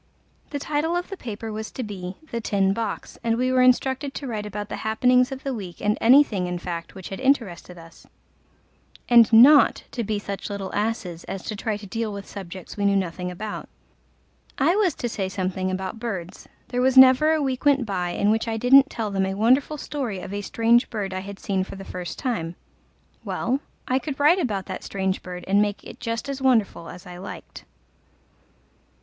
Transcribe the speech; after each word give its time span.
The 0.49 0.57
title 0.57 0.95
of 0.95 1.09
the 1.11 1.15
paper 1.15 1.51
was 1.53 1.69
to 1.73 1.83
be 1.83 2.15
The 2.31 2.41
Tin 2.41 2.73
Box, 2.73 3.19
and 3.23 3.37
we 3.37 3.51
were 3.51 3.61
instructed 3.61 4.15
to 4.15 4.25
write 4.25 4.47
about 4.47 4.67
the 4.67 4.77
happenings 4.77 5.31
of 5.31 5.43
the 5.43 5.53
week 5.53 5.79
and 5.79 5.95
anything 6.01 6.47
in 6.47 6.57
fact 6.57 6.95
which 6.95 7.09
had 7.09 7.19
interested 7.19 7.77
us, 7.77 8.07
and 9.09 9.31
not 9.31 9.83
to 9.91 10.03
be 10.03 10.17
such 10.17 10.49
little 10.49 10.73
asses 10.73 11.23
as 11.25 11.43
to 11.43 11.55
try 11.55 11.77
to 11.77 11.85
deal 11.85 12.11
with 12.11 12.27
subjects 12.27 12.75
we 12.75 12.85
knew 12.85 12.95
nothing 12.95 13.29
about. 13.29 13.69
I 14.57 14.75
was 14.75 14.95
to 14.95 15.07
say 15.07 15.29
something 15.29 15.69
about 15.69 15.99
birds: 15.99 16.49
there 16.69 16.81
was 16.81 16.97
never 16.97 17.33
a 17.33 17.39
week 17.43 17.63
went 17.63 17.85
by 17.85 18.09
in 18.09 18.31
which 18.31 18.47
I 18.47 18.57
didn't 18.57 18.89
tell 18.89 19.11
them 19.11 19.27
a 19.27 19.35
wonderful 19.35 19.77
story 19.77 20.19
of 20.19 20.33
a 20.33 20.41
strange 20.41 20.89
bird 20.89 21.13
I 21.13 21.19
had 21.19 21.37
seen 21.37 21.63
for 21.63 21.75
the 21.75 21.85
first 21.85 22.17
time: 22.17 22.55
well, 23.23 23.59
I 23.87 23.99
could 23.99 24.19
write 24.19 24.39
about 24.39 24.65
that 24.65 24.83
strange 24.83 25.21
bird 25.21 25.45
and 25.47 25.61
make 25.61 25.83
it 25.83 25.99
just 25.99 26.27
as 26.27 26.41
wonderful 26.41 26.89
as 26.89 27.05
I 27.05 27.17
liked. 27.17 27.65